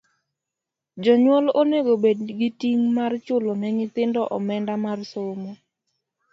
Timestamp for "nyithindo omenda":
3.77-4.73